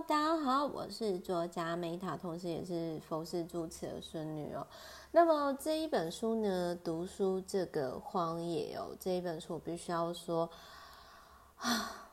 [0.08, 4.66] 家好，我是作家 Meta，同时也是佛寺住持的孙女哦。
[5.10, 10.48] 那么这一本书呢，读书这个荒野哦，这一本书我必须要说
[11.58, 12.08] 啊，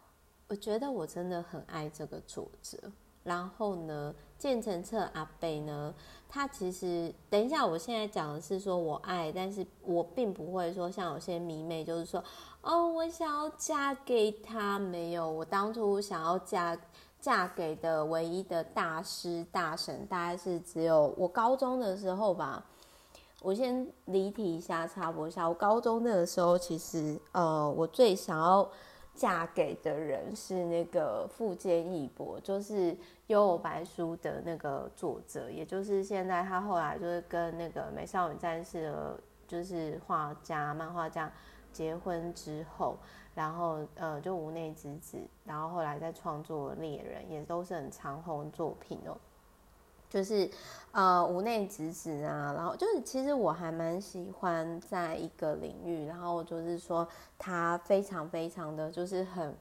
[0.49, 2.77] 我觉得我真的很爱这个作者。
[3.23, 5.93] 然后呢，建成彻阿贝呢，
[6.27, 12.21] 他其实等一下，我现在讲的是说我爱，但是我并不会说像有些迷妹就是说
[12.61, 16.77] 哦，我想要嫁给他，没有，我当初想要嫁。
[17.19, 22.65] 嫁给的唯一的大师大神，大概是只有我高中的时候吧。
[23.41, 25.47] 我先离题一下，插播一下。
[25.47, 28.69] 我高中那个时候，其实呃，我最想要
[29.13, 32.93] 嫁给的人是那个富坚义博，就是
[33.27, 41.31] 《幽游白书》的那个作者，也就是现在他后来就是跟那个美少女战士的，就是画家、漫画家
[41.71, 42.97] 结婚之后。
[43.39, 49.15] 然后，呃，就屋内直子，然后后来在创作猎人，也都是很长红作品哦。
[50.09, 50.51] 就是，
[50.91, 59.55] 呃，屋内直子啊，然后就是，其实我还蛮喜欢在一个领域，然后就是说他非常非常的就是很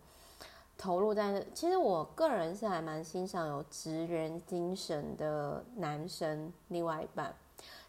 [0.76, 1.40] 投入在那。
[1.54, 7.32] 其实我个人是还蛮欣赏有职人精神的男生，另外一半。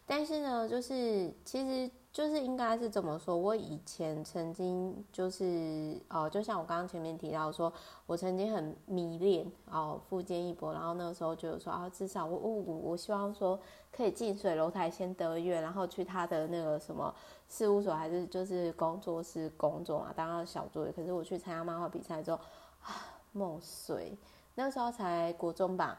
[0.06, 1.90] 但是呢，就是其实。
[2.12, 7.72] 就是应该是这么说，我以前曾经就是哦，就像我刚刚前面提到说，
[8.04, 13.56] 我曾经很迷恋哦富坚义博，然后那个时候就是说啊，至少我我我我希望说
[13.92, 17.14] 可以近水楼台先得月，然后去他的那个什么
[17.48, 20.90] 事务所还是就是工作室工作嘛，当他的小助理。
[20.90, 22.40] 可是我去参加漫画比赛之后
[22.82, 24.18] 啊，梦碎，
[24.56, 25.96] 那时候才国中吧。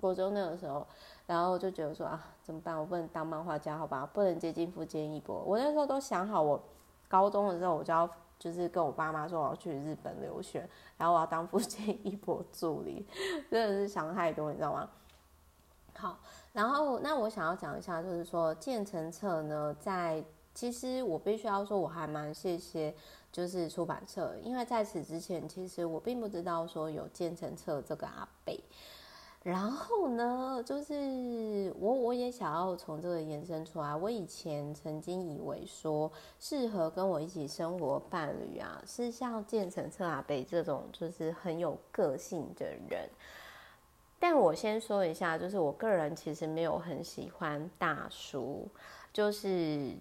[0.00, 0.84] 国中那个时候，
[1.26, 2.78] 然后就觉得说啊，怎么办？
[2.78, 4.08] 我不能当漫画家，好吧？
[4.12, 5.42] 不能接近富坚义博。
[5.46, 6.62] 我那时候都想好，我
[7.08, 8.08] 高中的时候我就要
[8.38, 13.06] 就是跟我爸妈说我要去日本留学，然后我要当富坚义博助理，
[13.50, 14.88] 真的是想太多，你知道吗？
[15.96, 16.18] 好，
[16.52, 20.22] 然后那我想要讲一下，就是说建成彻呢，在
[20.52, 22.94] 其实我必须要说，我还蛮谢谢
[23.32, 28.54] 就是出版社，因为在此之前，其实我并不知道说有建成彻这个阿伯。
[29.44, 33.94] 然后呢，就是我我也想要从这个延伸出来。
[33.94, 36.10] 我以前曾经以为说，
[36.40, 43.06] 适合跟我一起生活伴侣啊，是像建成策阿伯这种，就是很有个性的人。
[44.18, 48.66] 但我先说一下，就是我个人其实没有很喜欢大叔，
[49.12, 49.92] 就是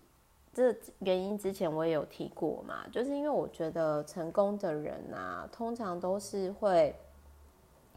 [0.53, 6.95] 这原因之前我也有提过嘛，就是因为我觉得成功的人啊，通常都是会。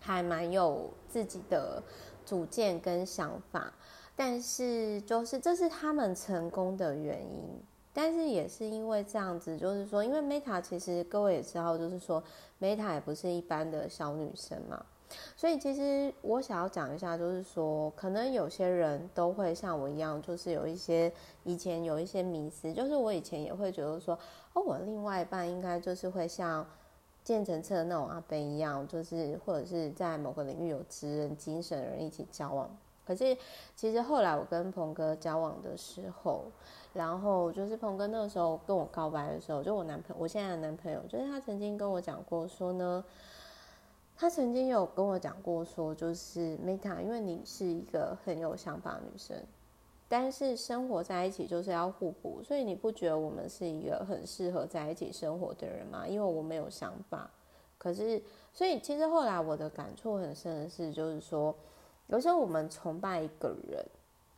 [0.06, 1.82] 还蛮有自己的
[2.24, 3.72] 主见跟想法，
[4.14, 7.44] 但是就是这是他们成功的原因，
[7.92, 12.22] 但是也是因为这样子，就是说，因为 Meta 其实各位也知道，就是说
[12.60, 14.86] Meta 也不是一般的小女生嘛，
[15.36, 21.12] 所以其实我想要讲一下，就是说，可能有些人都会像我一样，就是有一些
[21.42, 24.16] 以前有一些迷思，就是我以前也会觉得说，
[24.52, 26.64] 哦，我另外一半应该就是会像。
[27.26, 32.70] 建成彻那种阿贝一样，就是或者是在某个领域有职人精神的人一起交往。
[33.04, 33.36] 可是
[33.74, 36.44] 其实后来我跟鹏哥交往的时候，
[36.94, 43.04] 然后就是鹏哥那个时候跟我告白的时候，就我男朋友，我现在的男朋友，就是他曾经跟我讲过说呢，
[44.16, 49.36] 他曾经有跟我讲过说，就是 Meta，因为你是一个很有想法的女生。
[50.08, 56.06] 但是生活在一起就是要互补，所以你不觉得我们是一个很适合在一起生活的人吗？
[56.06, 57.30] 因为我没有想法，
[57.76, 58.22] 可是
[58.52, 61.54] 所以其实后来我的感触很深的是，就是说
[62.06, 63.84] 有时候我们崇拜一个人，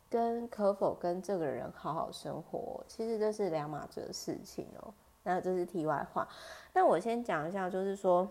[0.09, 4.93] 跟可否跟这个人好好生活，其实这是两码子的事情哦。
[5.23, 6.27] 那这是题外话。
[6.73, 8.27] 那我先讲一下，就是说。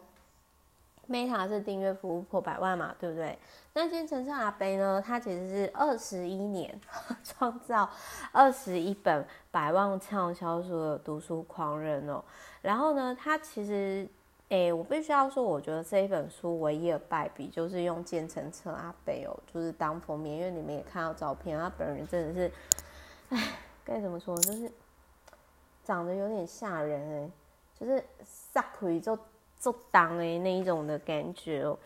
[1.09, 3.39] Meta 是订阅服务破百万嘛，对不对？
[3.73, 5.03] 那建成彻阿伯呢？
[5.05, 6.79] 他其实是二十一年
[7.25, 7.89] 创造
[8.31, 12.23] 二十一本百万畅销书的读书狂人哦。
[12.61, 14.07] 然后呢，他其实，
[14.51, 22.53] 诶，我必须要说，我觉得这一本书唯一的败笔就是用建成彻阿伯哦，就是当封面，因为你们也看到照片，他本人真的是，
[23.31, 24.37] 哎，该怎么说？
[24.37, 24.71] 就是
[25.85, 27.31] 长得有点吓人哎，
[27.81, 29.19] 就是撒腿就。
[29.59, 31.77] 做当诶那一种的感觉哦，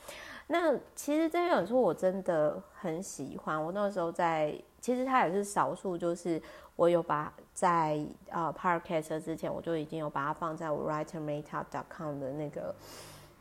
[0.49, 3.63] 那其实这本书我真的很喜欢。
[3.63, 6.41] 我那时候在，其实它也是少数，就是
[6.77, 12.75] 我有把在呃 Podcast 之前，我就已经有把它放在我 WriterMeta.com 的那个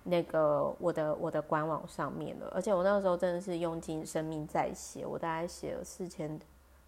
[0.03, 2.49] 那个我的我的官网上面了。
[2.55, 6.39] 而且我那个时候真的是用尽生命在写，我大概写了四千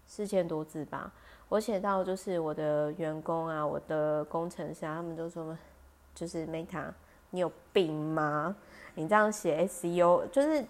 [0.06, 1.12] 四千多字吧。
[1.50, 5.56] 我写到就是我的员工啊，我的工程师啊，他们都说
[6.14, 6.92] 就是 Meta。
[7.34, 8.54] 你有病吗？
[8.94, 10.64] 你这样写 SEO 就是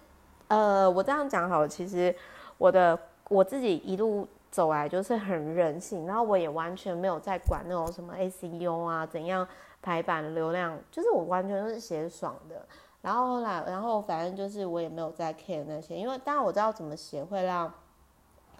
[0.47, 2.13] 呃，我这样讲好了，其实
[2.57, 9.47] 我的我自己一路走来就是很任性，然后我也完全没有在管那种什么 SEO 啊，怎样
[9.79, 12.65] 排版流量，就是我完全都是写爽的。
[13.03, 17.71] 然后后来，然后反正就是我也没有在 care 那些，因为当然我知道怎么写会让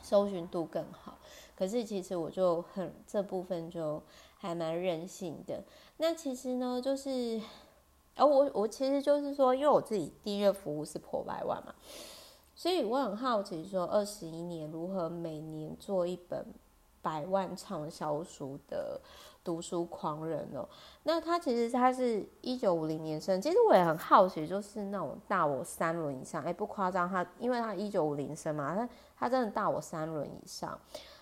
[0.04, 1.18] 搜寻度更好。
[1.58, 4.00] 可是其实我就很这部分就
[4.38, 5.64] 还蛮任性的。
[5.98, 7.42] 那其实呢，就是，
[8.16, 11.74] 而、我我其实就是说，因为我自己订阅服务是破百万嘛，
[12.56, 16.46] 所以我很好奇说，二十一年如何每年做一本
[17.02, 19.00] 百万畅销书的。
[19.46, 20.68] 读书狂人哦，
[21.04, 30.76] 那他其实他是一九五零年生，其实我也很好奇，就是那种大我三轮以上，哎，不夸张，他因为他一九五零生嘛，他他真的大我三轮以上。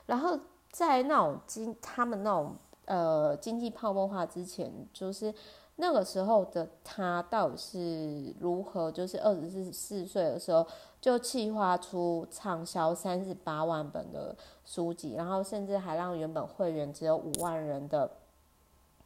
[0.06, 0.40] 然后
[0.72, 5.34] 在那种经他们那种呃经济泡沫化之前，就是
[5.78, 10.66] 那个时候的他到底是如何，就是二十四四岁的时候
[11.02, 14.36] 就企划出畅销三十八万本的
[14.66, 18.10] 书籍，然后甚至还让原本会员只有五万人的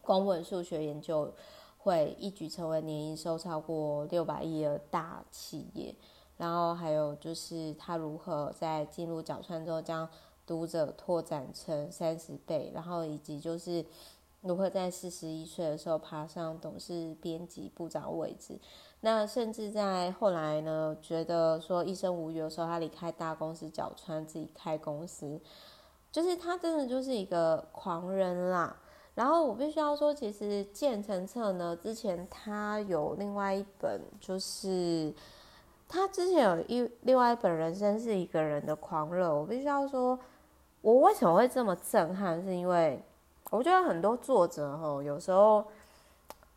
[0.02, 1.32] 公文数学研究
[1.78, 5.96] 会一举成为年营收超过六百亿的大企业。
[6.38, 10.08] 然后还有就是他如何在进入角川之后将
[10.48, 13.86] 读者拓展成三十倍，然后以及就是
[14.42, 18.58] 如何在四十一岁的时候爬上董事编辑部长位置。
[19.02, 25.40] 那甚至在后来呢，觉得说一生无虞的时候，他离开大公司角川，自己开公司，
[26.12, 28.76] 就是他真的就是一个狂人啦。
[29.14, 35.14] 然后我必须要说，其实键承彻呢，之前他有另外一本，就是
[35.88, 39.30] 他之前有一另外一本《人生是一个人的狂热》。
[39.34, 40.20] 我必须要说，
[40.82, 43.04] 我为什么会这么震撼，是因为
[43.52, 45.66] 我觉得很多作者吼，有时候。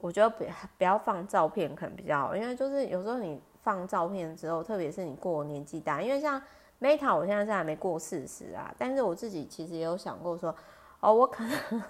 [0.02, 0.46] 我觉得不
[0.78, 6.40] 不要放照片可能比较好，因为就是有时候你放照片之后，特别是你过年纪大，因为像
[6.81, 10.56] Meta 我现在是还没过四十啊，但是我自己其实也有想过说，
[11.00, 11.82] 哦，我可能，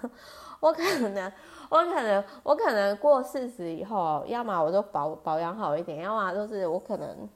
[0.59, 1.31] 我可能，
[1.69, 7.29] 我可能，我可能过四十以后，要么我就保保养好一点，要么就是我可能，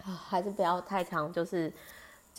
[0.00, 1.70] 还是不要太长，就是。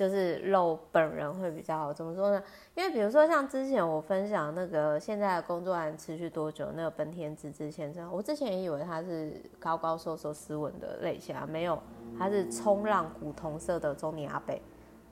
[0.02, 2.42] 就是露本人会比较好，怎么说呢？
[2.74, 11.78] 因为比如说像之前我分享那个现在的工作还持续多久，那个本田直之先生，我之前也以为他是高高瘦瘦斯文的类型啊，没有，
[12.18, 14.60] 他是冲浪古铜色的中年阿伯，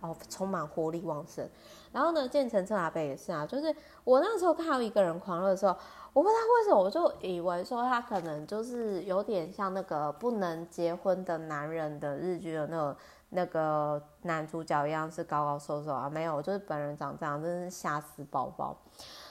[0.02, 1.48] 哦，充满活力旺盛。
[1.92, 3.72] 然后呢，建成车阿北也是啊，就是
[4.04, 5.76] 我那时候看到一个人狂热的时候，
[6.14, 12.96] 我不知道为什么，我就以为说他可能就是有点像那个不能结婚的男人的日剧的那种。
[13.30, 18.76] 那个男主角一样是高高瘦瘦啊，没有，就是本人长这样，真是吓死宝宝。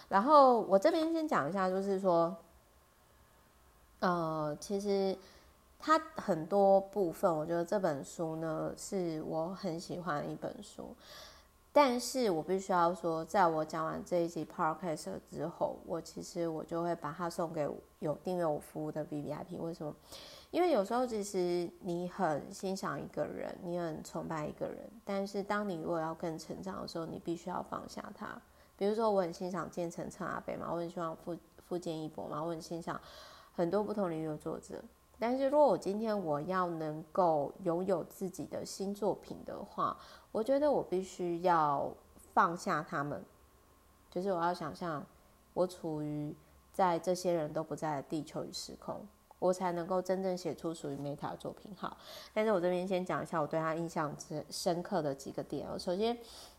[0.08, 2.34] 然后我这边先讲一下，就是说，
[4.00, 5.18] 呃，其实
[5.78, 10.94] 他很多部分，我觉得这本书呢是我很喜欢的一本书，
[11.72, 17.68] 但是我必须要说，在我讲完这一集 podcast 之后，我其实我就会把它送给
[17.98, 19.94] 有订阅我服务的 VVIP，为什么？
[20.50, 28.40] 因为有时候，其实你很欣赏一个人，你很崇拜一个人，但是当你如果要更成长的时候，你必须要放下他。
[28.76, 31.36] 比如说，我很欣赏键承彻阿北嘛，我很喜欢富
[31.66, 32.98] 富坚一博嘛，我很欣赏
[33.54, 34.82] 很多不同领域的作者。
[35.18, 39.94] 但是如果我今天我要能够拥有自己的新作品的话，
[40.32, 41.92] 我觉得我必须要
[42.32, 43.22] 放下他们，
[44.10, 45.04] 就是我要想象
[45.52, 46.34] 我处于
[46.72, 49.04] 在这些人都不在的地球与时空。
[49.38, 51.70] 我才能够真正写出属于 Meta 的作品。
[51.76, 51.96] 好，
[52.34, 55.78] 但是我这边先讲一下我对他印象之深刻的几个点哦。
[55.78, 56.18] 首先，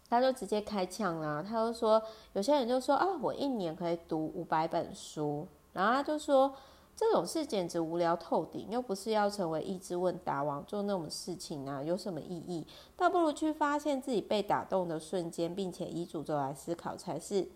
[0.09, 2.01] 他就直接开呛啦，他就说
[2.33, 6.55] 有些人就说啊，我一年可以读五百本书，然后他就说
[6.95, 12.65] 这种事简直无聊透顶，又不是要成为益智问答王做那种事情啊，有什么意义？
[12.95, 17.47] 倒不如去发现自己被打动的瞬间，并且以主轴来思考，才是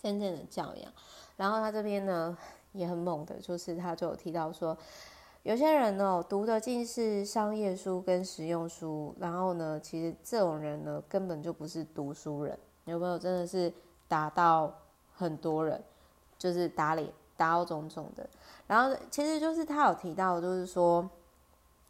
[0.00, 0.92] 真正的教养。
[1.36, 2.38] 然后他这边呢？
[2.78, 4.76] 也很猛的，就是他就有提到说，
[5.42, 12.58] 有些人哦，读的尽是商业书跟实用书，然后呢，其实这种人呢，根本就不是读书人。
[12.84, 13.72] 有没有真的是
[14.06, 14.72] 打到
[15.14, 15.82] 很多人，
[16.38, 17.06] 就是打脸
[17.36, 18.28] 打到种种的？
[18.66, 21.08] 然后其实就是他有提到，就是说。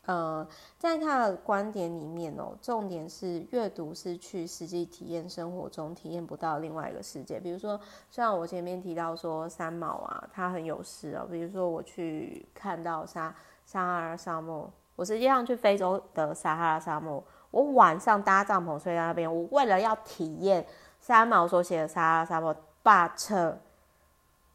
[0.09, 0.47] 呃，
[0.79, 7.38] 在他的观点里面哦，重点是阅读是去实际体验生活中体验不到另外一个世界。
[7.38, 7.79] 比如说，
[8.11, 11.29] 像我前面提到说三毛啊，他很有事哦。
[11.31, 13.35] 比如说我去看到沙
[13.67, 20.67] 撒哈拉沙漠，我实际上去非洲的撒哈拉沙漠，我晚上搭帐篷睡在那边，我为了要体验
[20.99, 23.57] 三毛所写的撒哈拉沙漠，but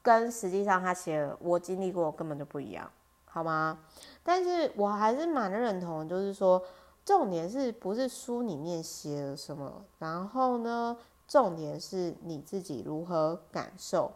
[0.01, 2.89] 跟实际上他写的我经历过根本就不一样。
[3.33, 3.79] 好吗？
[4.21, 6.61] 但是我还是蛮认同，就是说，
[7.03, 10.95] 重点是不是书里面写了什么，然后呢，
[11.27, 14.11] 重点是你自己如何感受。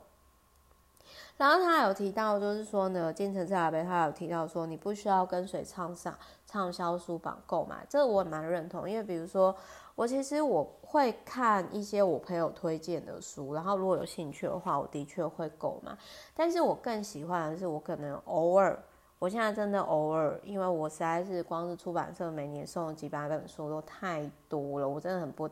[1.38, 6.14] 然后他有提到，就是说呢，金城阿伯他有提到说，你不需要跟随畅销
[6.46, 8.90] 畅销书榜购买，这个我蛮认同。
[8.90, 9.56] 因为比如说，
[9.96, 15.96] 我其实我会看一些我朋友推荐的书，然后如果有兴趣的话，我的确会购买。
[16.34, 18.78] 但是我更喜欢的是，我可能偶尔，
[19.20, 25.50] 我现在真的偶尔，因为我实在是光是出版社每年送几百本书都太多了，我真的很不。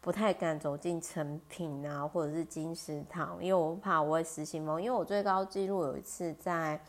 [0.00, 4.82] 不太敢走进诚品啊，或者是金石堂，因为我怕我会失心疯。
[4.82, 6.82] 因为我最高纪录有一次在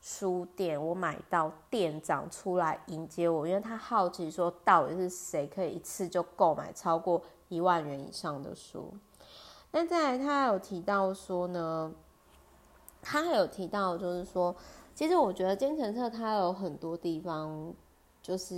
[0.00, 8.92] 书店，我买到店长出来迎接我，因为他好奇说到底是谁可以一次就购买超过一万元以上的书。
[9.70, 11.92] 那再来，他有提到说呢，
[13.00, 14.52] 他还有提到就是说，
[14.94, 17.72] 其实我觉得奸臣侧他有很多地方
[18.22, 18.54] 就是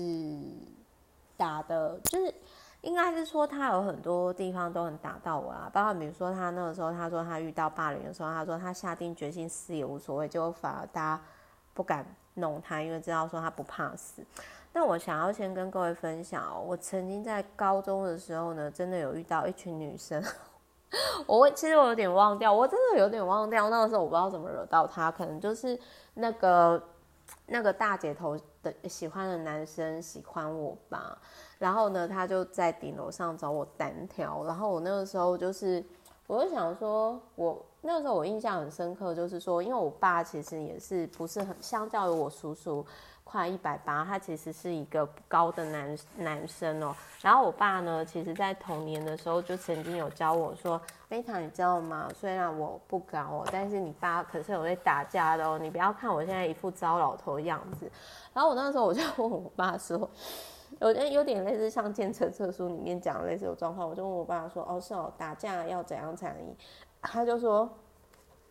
[1.36, 2.34] 打的，就是。
[2.82, 11.22] 应该是说他有很多地方都很打到我啊，包括比如说他那个时候，他说他遇到霸凌的时候，他说他下定决心死也无所谓，就反而大家
[11.74, 14.24] 不敢弄他，因为知道说他不怕死。
[14.72, 20.22] 那我想要先跟各位分享，我曾经在高中的时候呢，真的有遇到一群女生，
[21.26, 25.78] 我其实我有点忘掉，我真的有点忘掉那个时候我不知道怎么惹到他，可能就是
[26.14, 26.82] 那个
[27.46, 31.18] 那个大姐头的喜欢的男生喜欢我吧。
[31.58, 34.44] 然后呢，他就在顶楼上找我单挑。
[34.44, 35.84] 然后我那个时候就是，
[36.26, 42.84] 我就想说，我那个时候我印象很深刻，就是说，因为我爸其实也是不是很，相较于我叔叔
[43.28, 46.94] 快一百八，他其实是一个不高的男男生哦。
[47.20, 52.08] 然后我爸呢，其实在童年的时候就曾经有教我说，贝塔，你知道吗？
[52.14, 55.58] 虽然我不高哦，但是你爸可是有在打架的哦。
[55.58, 57.90] 你不要看我现在一副糟老头的样子。
[58.32, 60.08] 然后我那时候我就问我爸说。
[60.80, 66.56] 有点有点类似像《剑车册书》里面讲的类似有状况，我就问我爸说：“哦，是哦，打架要怎样才能赢？”
[67.00, 67.70] 他就说：“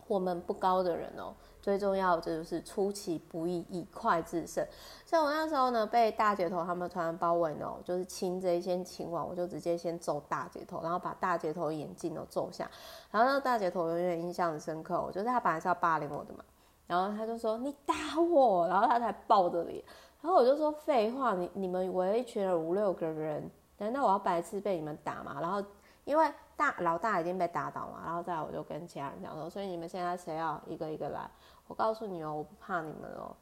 [0.07, 1.35] 我们不高的人哦，
[1.65, 4.63] 最重要的就是出其不意，以快制胜。
[5.03, 12.69] 像我那时候呢，被大姐头他们突然包围呢，就是擒贼先擒王，我就直接先揍大姐头，然后把大姐头眼镜都揍下。
[13.09, 16.45] 然后那大姐头永远印象很深刻，我就是他本来是要霸凌我的嘛，
[16.85, 19.83] 然后他就说：‘你打我！’然后他才抱着脸。”
[20.21, 25.37] 然后我就说废话，你你们围了一群人五六个人，难道我要白痴被你们打吗？
[25.41, 25.63] 然后
[26.03, 31.27] 因为大老大已经被打倒嘛，然后再来我就跟其他人讲说，所以你们现在谁要一个一个来？
[31.67, 33.35] 我告诉你哦，我不怕你们哦，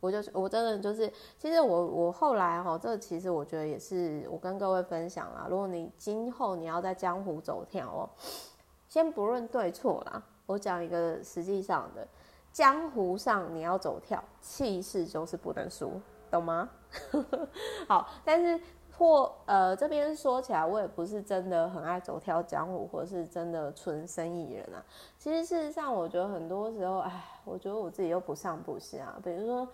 [0.00, 5.46] 我就我真的就是，其实我我后来哈，这其实我觉得也是我跟各位分享啦。
[5.48, 8.10] 如果你今后你要在江湖走跳哦，
[8.88, 12.06] 先不论对错啦，我讲一个实际上的。
[12.52, 15.98] 江湖上你要走跳，气势就是不能输，
[16.30, 16.68] 懂吗？
[17.88, 18.62] 好，但是
[19.02, 24.78] 或呃这边说起来，我也不是真的很爱走跳江湖，或是真的纯生意人啊。
[25.18, 29.12] 其实事实上，我觉得很多时候，哎，我觉得我自己又不上不下。
[29.24, 29.68] 比如说，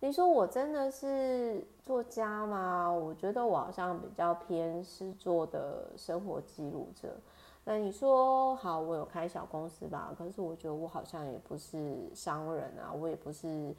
[0.00, 2.90] 你说我真的是作家吗？
[2.90, 7.14] 我觉得我好像比较偏是做的生活记录者。
[7.62, 10.12] 那你说好，我有开小公司吧？
[10.18, 13.72] 可是我觉得我好像也不是商人啊，我也不是，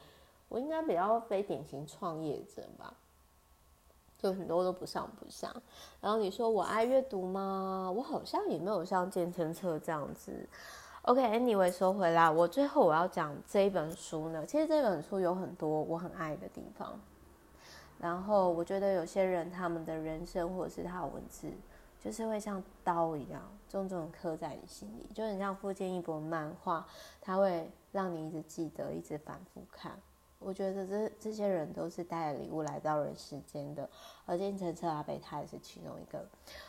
[0.48, 2.94] 我应该比较非典型创业者吧？
[4.18, 5.54] 就很多都不上不下。
[6.00, 7.92] 然后你说我爱阅读吗？
[7.94, 10.48] 我好像也没有像健身车这样子。
[11.02, 16.98] OK，Anyway，说回来，我最后我要讲这一本书呢，其实这本书有很多我很爱的地方。
[17.98, 21.50] 然后我觉得有些人他们的人生或者是他的文字。
[21.98, 26.86] 就是会像刀一样重重刻在你心里，就很像富樫义博漫画，
[27.20, 29.98] 它会让你一直记得，一直反复看。
[30.38, 33.88] 我觉得这这些人都是带了礼物来到人世间的，
[34.24, 36.24] 而金城彻阿北他也是其中一个。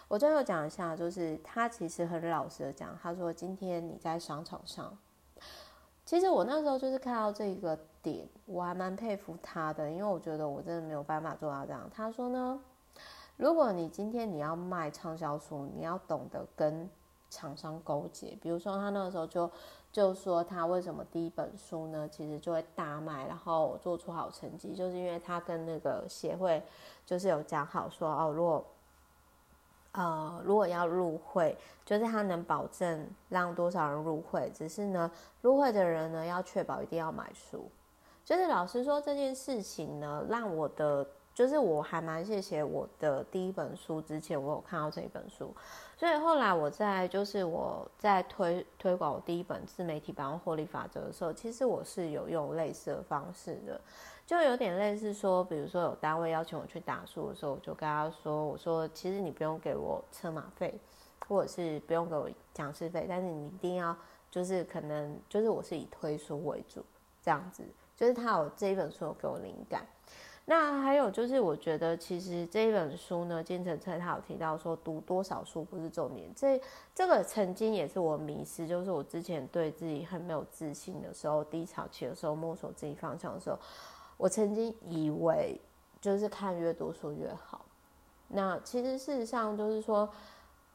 [0.07, 4.97] 我最后讲一下，就是他其实很老实的讲，他说今天你在商场上，
[6.05, 11.89] 其实我那时候就是看到这个点，我还蛮佩服他的，因为我觉得我真的没有办法做到这样。
[11.93, 12.59] 他说呢。
[13.39, 16.89] 如果你今天你要卖畅销书，你要懂得跟
[17.29, 18.36] 厂商勾结。
[18.41, 19.47] 比如说他那个时候就
[19.98, 26.62] 就说他为什么第一本书呢，其实就会大卖，然后做出好成绩，就是因为他跟那个协会
[27.04, 28.63] 就是有讲好说哦，如果
[29.94, 35.10] 呃如果要入会，就是他能保证让多少人入会，只是呢
[35.42, 37.68] 入会的人呢要确保一定要买书。
[38.24, 41.08] 就是老实说这件事情呢，让我的。
[41.38, 45.56] 就是我还蛮谢谢我的第一本书，之前我有看到这一本书，
[45.96, 53.79] 所以后来我在就是我在推推广我第一本自媒体百万获利法则的时候，其实我是有用类似的方式的，
[54.25, 60.74] 就有点类似说，比如说有单位邀请我去打书的时候，我就跟他说，我说其实你不用给我车马费，
[61.27, 63.96] 或者是不用给我讲师费，但是你一定要
[64.32, 66.84] 就是可能就是我是以推书为主，
[67.22, 67.63] 这样子，
[67.96, 69.86] 就是他有这一本书有给我灵感。
[70.50, 76.34] 那还有就是，我觉得其实这一本书呢，精诚册他有提到说，读多少书不是重点。
[76.34, 76.62] 这
[76.96, 83.60] 这个曾经也是我迷失，就是我之前对自己很没有自信的时候，低潮期的时候，摸索自己方向的时候，
[84.16, 85.60] 我曾经以为
[86.00, 87.66] 就是看越多书越好。
[88.30, 90.10] 那其实事实上就是说，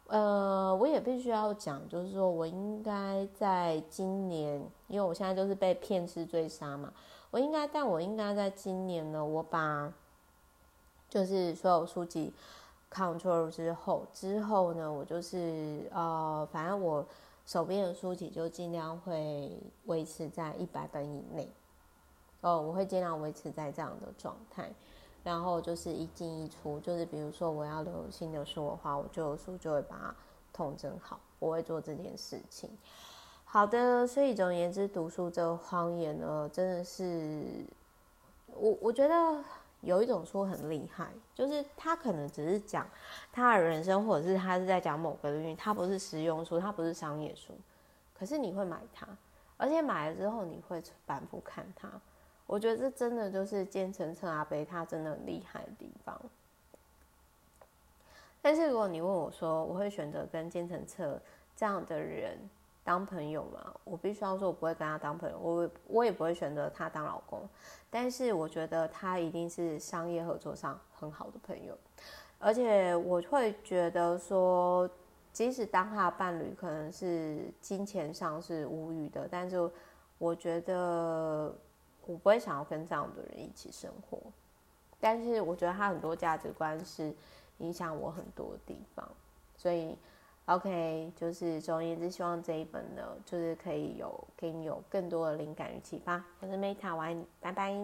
[0.08, 6.92] 呃，我也必须要讲，就是说我应该在今年，因为我现在就是被骗式追杀嘛。
[7.32, 9.90] 我应该，但我应该在今年呢，我把
[11.08, 12.30] 就是所有书籍
[12.92, 17.04] control 之后，之后呢，我就是呃，反正我
[17.46, 19.50] 手边的书籍就尽量会
[19.86, 21.50] 维持在一百本以内。
[22.42, 24.70] 哦，我会尽量维持在这样的状态，
[25.24, 30.14] 然后就是一进一出，就是比如说我要留新的书的话，我就书就会把它
[30.52, 32.68] 统整好，我会做这件事情。
[33.52, 37.44] 好的，所以总而言之，读书这个荒野呢，真的是
[38.46, 39.44] 我我觉得
[39.82, 42.88] 有一种书很厉害，就是他可能只是讲
[43.30, 47.52] 他的人生，或者是他是在讲某个领域，他不是实用书，他不是商业书，
[48.18, 49.06] 可是你会买它，
[49.58, 51.90] 而且买了之后你会反复看它。
[52.46, 56.18] 我觉得这真的就是坚诚册阿伯他真的很厉害的地方。
[58.40, 61.20] 但是如果你问我说，我会选择跟坚诚册
[61.54, 62.38] 这样的人
[62.84, 67.48] 当朋友嘛，我必须要说，我不会跟他当朋友，我我也不会选择他当老公。
[67.88, 71.78] 但是我觉得他一定是商业合作上很好的朋友，
[72.40, 74.90] 而且我会觉得说，
[75.32, 79.70] 即使当他的伴侣可能是金钱上是无语的，但是
[80.18, 81.54] 我觉得
[82.04, 84.18] 我不会想要跟这样的人一起生活。
[84.98, 87.14] 但是我觉得他很多价值观是
[87.58, 89.08] 影响我很多地方，
[89.56, 89.96] 所以。
[90.46, 96.22] OK，就是总而言之，希望这一本呢，就是可以有给你有更多的灵感与启发。
[96.40, 97.72] 我是 Meta，晚安，拜拜。